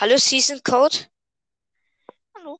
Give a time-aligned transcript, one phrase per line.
[0.00, 0.96] Hallo Season Code.
[2.34, 2.58] Hallo.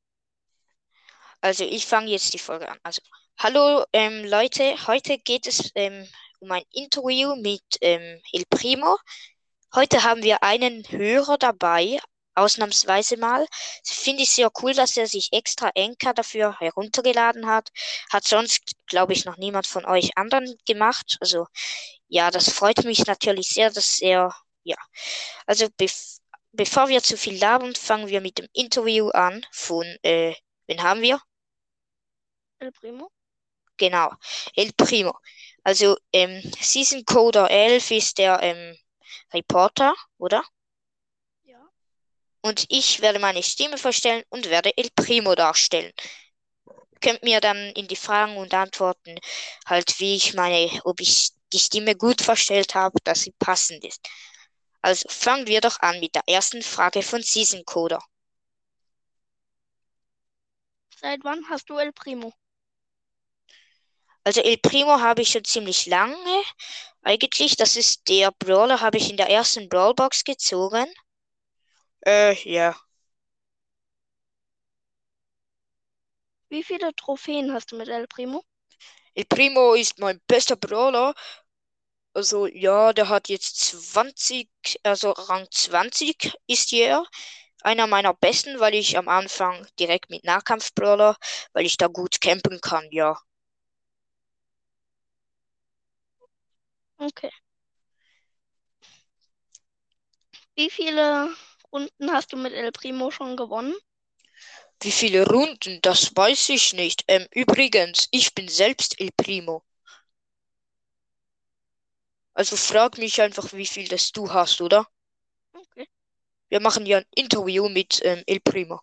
[1.41, 2.79] Also ich fange jetzt die Folge an.
[2.83, 3.01] Also
[3.39, 6.07] hallo ähm, Leute, heute geht es ähm,
[6.41, 8.99] um ein Interview mit ähm, El Primo.
[9.75, 11.99] Heute haben wir einen Hörer dabei,
[12.35, 13.47] ausnahmsweise mal.
[13.87, 17.71] Finde ich sehr cool, dass er sich extra Enker dafür heruntergeladen hat.
[18.13, 21.17] Hat sonst, glaube ich, noch niemand von euch anderen gemacht.
[21.21, 21.47] Also
[22.07, 24.77] ja, das freut mich natürlich sehr, dass er, ja.
[25.47, 26.20] Also bevor
[26.53, 30.35] bevor wir zu viel labern, fangen wir mit dem Interview an von, äh,
[30.67, 31.21] wen haben wir?
[32.59, 33.11] El Primo.
[33.77, 34.13] Genau,
[34.55, 35.19] El Primo.
[35.65, 38.77] Also, ähm, Season Coder 11 ist der ähm,
[39.33, 40.45] Reporter, oder?
[41.45, 41.59] Ja.
[42.43, 45.93] Und ich werde meine Stimme verstellen und werde El Primo darstellen.
[47.01, 49.19] Könnt mir dann in die Fragen und Antworten
[49.65, 54.07] halt, wie ich meine, ob ich die Stimme gut verstellt habe, dass sie passend ist.
[54.83, 58.03] Also fangen wir doch an mit der ersten Frage von Season Coder.
[60.97, 62.33] Seit wann hast du El Primo?
[64.25, 66.43] Also El Primo habe ich schon ziemlich lange.
[67.03, 70.87] Eigentlich, das ist der Brawler, habe ich in der ersten Brawlbox gezogen.
[72.07, 72.77] Äh, ja.
[76.51, 78.45] Wie viele Trophäen hast du mit El Primo?
[79.15, 81.15] El Primo ist mein bester Brawler.
[82.15, 83.57] Also ja, der hat jetzt
[83.93, 84.49] 20,
[84.85, 87.05] also Rang 20 ist er.
[87.63, 91.17] Einer meiner besten, weil ich am Anfang direkt mit Nahkampf-Brawler,
[91.53, 93.19] weil ich da gut campen kann, ja.
[97.01, 97.31] Okay.
[100.55, 101.35] Wie viele
[101.73, 103.75] Runden hast du mit El Primo schon gewonnen?
[104.83, 105.79] Wie viele Runden?
[105.81, 107.05] Das weiß ich nicht.
[107.07, 109.63] Ähm, übrigens, ich bin selbst El Primo.
[112.41, 114.87] Also frag mich einfach, wie viel das du hast, oder?
[115.55, 115.87] Okay.
[116.51, 118.81] Wir machen ja ein Interview mit ähm, El Primo.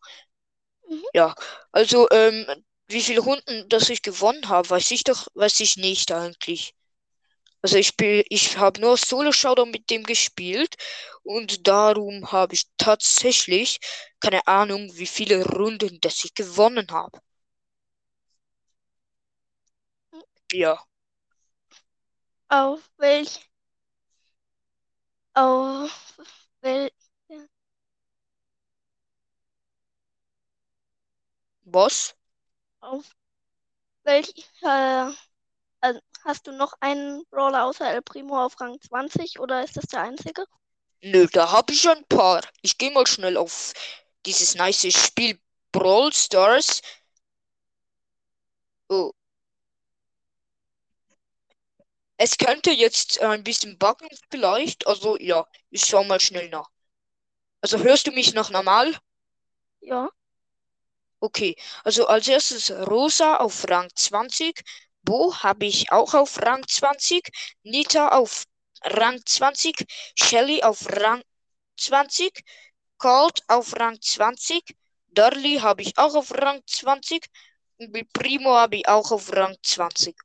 [0.90, 1.04] Mhm.
[1.14, 1.36] Ja,
[1.72, 2.46] also ähm,
[2.88, 6.76] wie viele Runden, dass ich gewonnen habe, weiß ich doch, weiß ich nicht eigentlich.
[7.62, 10.76] Also ich spiel, ich habe nur Solo Showdown mit dem gespielt
[11.24, 13.80] und darum habe ich tatsächlich
[14.22, 17.20] keine Ahnung, wie viele Runden, dass ich gewonnen habe.
[20.54, 20.78] Ja.
[22.50, 23.48] Auf welch
[25.36, 26.18] auf
[26.62, 26.90] wel
[31.66, 32.16] Was?
[32.82, 33.06] auf
[34.04, 35.12] welch äh,
[35.82, 39.86] also hast du noch einen Brawler außer El Primo auf Rang 20 oder ist das
[39.88, 40.46] der einzige?
[41.02, 42.42] Nö, da habe ich ein paar.
[42.62, 43.74] Ich gehe mal schnell auf
[44.26, 45.40] dieses nice Spiel
[45.72, 46.82] Brawl Stars.
[48.90, 49.12] Oh.
[52.18, 54.86] Es könnte jetzt ein bisschen buggen vielleicht.
[54.86, 56.70] Also ja, ich schau mal schnell nach.
[57.62, 58.96] Also hörst du mich noch normal?
[59.82, 60.10] Ja.
[61.20, 64.64] Okay, also als erstes Rosa auf Rang 20.
[65.04, 67.30] Bo habe ich auch auf Rang 20.
[67.64, 68.46] Nita auf
[68.84, 69.86] Rang 20.
[70.16, 71.24] Shelly auf Rang
[71.78, 72.44] 20.
[72.98, 74.64] Colt auf Rang 20.
[75.08, 77.26] Darly habe ich auch auf Rang 20.
[77.78, 80.16] Und Primo habe ich auch auf Rang 20.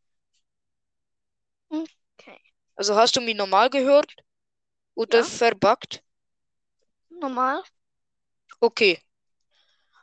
[2.76, 4.14] Also hast du mich normal gehört?
[4.94, 5.24] Oder Ja.
[5.24, 6.02] verbuggt?
[7.20, 7.62] Normal.
[8.62, 9.02] Okay.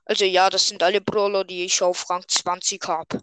[0.04, 3.22] Also ja, das sind alle Brawler, die ich auf Rang 20 habe.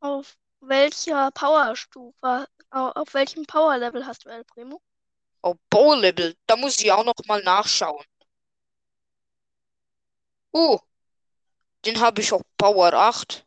[0.00, 4.82] Auf welcher Powerstufe, au- auf welchem Powerlevel hast du El Primo?
[5.42, 8.04] Oh, Bow-Level, da muss ich auch noch mal nachschauen.
[10.52, 10.80] Oh,
[11.84, 13.44] den habe ich auf Power 8.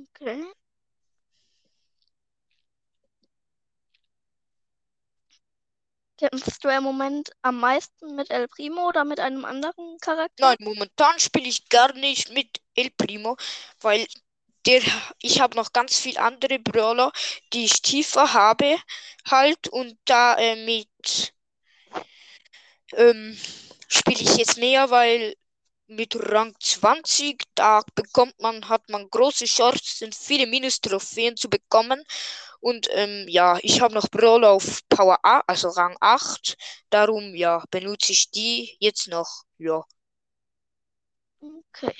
[0.00, 0.44] Okay.
[6.16, 10.48] Kämpfst du im Moment am meisten mit El Primo oder mit einem anderen Charakter?
[10.48, 13.36] Nein, momentan spiele ich gar nicht mit El Primo,
[13.80, 14.06] weil
[14.66, 14.82] der,
[15.22, 17.10] ich habe noch ganz viel andere Brawler,
[17.54, 18.76] die ich tiefer habe,
[19.30, 21.32] halt, und da äh, mit
[22.92, 23.38] ähm,
[23.88, 25.34] spiele ich jetzt mehr, weil
[25.90, 32.02] mit Rang 20, da bekommt man, hat man große Chancen, viele Minus-Trophäen zu bekommen.
[32.60, 36.56] Und ähm, ja, ich habe noch Brawler auf Power A, also Rang 8.
[36.90, 39.44] Darum, ja, benutze ich die jetzt noch.
[39.58, 39.84] Ja.
[41.42, 41.94] Okay.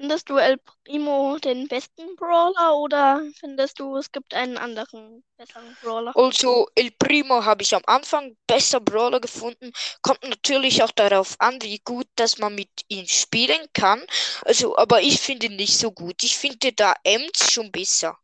[0.00, 5.76] Findest du El Primo den besten Brawler oder findest du, es gibt einen anderen besseren
[5.82, 6.16] Brawler?
[6.16, 9.70] Also El Primo habe ich am Anfang besser Brawler gefunden.
[10.00, 14.02] Kommt natürlich auch darauf an, wie gut, dass man mit ihm spielen kann.
[14.46, 16.22] Also, aber ich finde ihn nicht so gut.
[16.22, 18.16] Ich finde da Ems schon besser.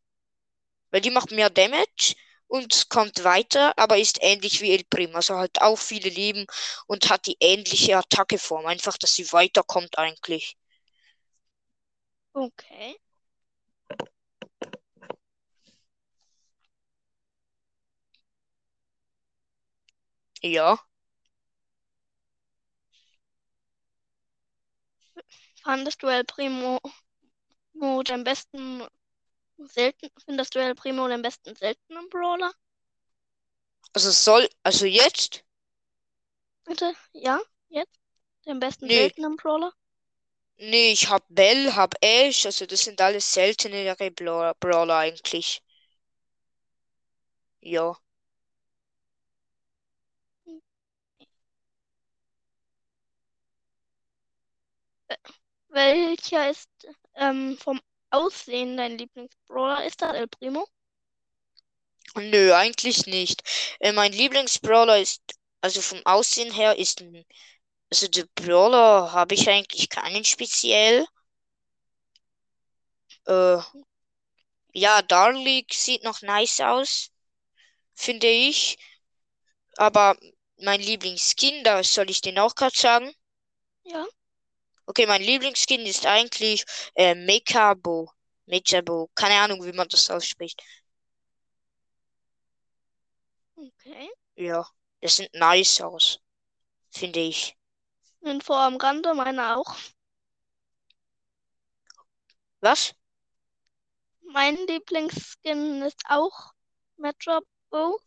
[0.90, 2.14] Weil die macht mehr Damage
[2.46, 5.16] und kommt weiter, aber ist ähnlich wie El Primo.
[5.16, 6.46] Also hat auch viele Leben
[6.86, 8.64] und hat die ähnliche Attackeform.
[8.64, 10.56] Einfach, dass sie weiterkommt eigentlich.
[12.36, 12.96] Okay.
[20.42, 20.78] Ja.
[25.64, 26.78] Fandest du El Primo
[28.02, 28.86] den besten
[29.58, 32.52] selten, findest du El Primo den besten seltenen Brawler?
[33.94, 35.42] Also soll, also jetzt?
[36.64, 36.94] Bitte?
[37.12, 37.98] Ja, jetzt?
[38.44, 38.98] Den besten Nee.
[38.98, 39.72] seltenen Brawler?
[40.58, 45.62] Nee, ich hab Bell, hab Ash, also das sind alles seltenere Brawler, Brawler eigentlich.
[47.60, 47.96] Ja.
[55.68, 56.68] Welcher ist
[57.14, 57.80] ähm, vom
[58.10, 59.84] Aussehen dein Lieblingsbrawler?
[59.86, 60.66] Ist das El Primo?
[62.16, 63.42] Nö, eigentlich nicht.
[63.80, 65.22] Äh, mein Lieblingsbrawler ist,
[65.60, 67.24] also vom Aussehen her ist ein,
[67.90, 71.06] also der Brawler habe ich eigentlich keinen speziell.
[73.26, 73.58] Äh,
[74.72, 77.10] ja, Darlik sieht noch nice aus,
[77.94, 78.78] finde ich.
[79.76, 80.16] Aber
[80.58, 83.12] mein Lieblingsskin, da soll ich den auch gerade sagen.
[83.84, 84.06] Ja.
[84.86, 88.10] Okay, mein Lieblingsskin ist eigentlich äh, Mekabo.
[88.46, 89.10] Mechabo.
[89.14, 90.62] Keine Ahnung, wie man das ausspricht.
[93.56, 94.10] Okay.
[94.36, 94.66] Ja,
[95.00, 96.20] das sieht nice aus,
[96.90, 97.56] finde ich.
[98.22, 99.76] Info am Rande, meine auch.
[102.60, 102.94] Was?
[104.32, 106.52] Mein Lieblingsskin ist auch
[106.96, 107.40] Metro
[107.70, 107.98] Bow.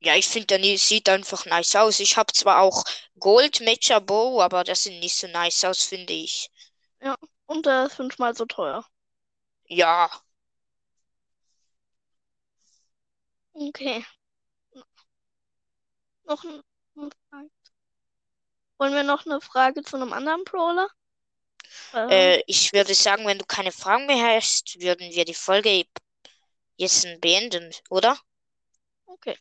[0.00, 2.00] Ja, ich finde, der sieht einfach nice aus.
[2.00, 2.84] Ich habe zwar auch
[3.18, 6.50] Gold Mecha Bow, aber das sieht nicht so nice aus, finde ich.
[7.46, 8.84] Und der ist fünfmal so teuer.
[9.68, 10.10] Ja,
[13.60, 14.04] Okay.
[16.28, 16.62] Noch ein,
[16.96, 17.50] eine Frage.
[18.78, 20.88] Wollen wir noch eine Frage zu einem anderen Brawler?
[21.92, 25.84] Äh, äh, ich würde sagen, wenn du keine Fragen mehr hast, würden wir die Folge
[26.76, 28.18] jetzt beenden, oder?
[29.06, 29.36] okay.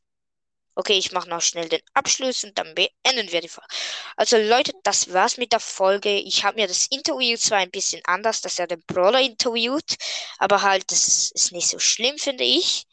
[0.76, 3.68] Okay, ich mache noch schnell den Abschluss und dann beenden wir die Folge.
[4.16, 6.20] Also Leute, das war's mit der Folge.
[6.20, 9.96] Ich habe mir das Interview zwar ein bisschen anders, dass er den Brawler interviewt,
[10.38, 12.86] aber halt, das ist nicht so schlimm, finde ich.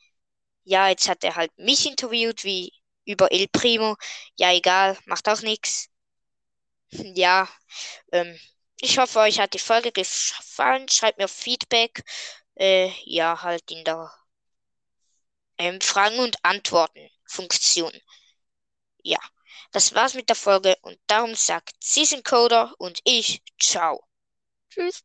[0.64, 2.73] Ja, jetzt hat er halt mich interviewt, wie
[3.05, 3.97] über El Primo.
[4.37, 5.88] Ja, egal, macht auch nichts.
[7.14, 7.49] Ja,
[8.12, 8.38] ähm,
[8.81, 10.88] ich hoffe, euch hat die Folge gefallen.
[10.88, 12.02] Schreibt mir Feedback.
[12.56, 14.12] Äh, ja, halt in der
[15.58, 17.93] ähm, Fragen und Antworten Funktion.
[19.05, 19.19] Ja,
[19.70, 24.02] das war's mit der Folge und darum sagt Season Coder und ich ciao.
[24.70, 25.05] Tschüss.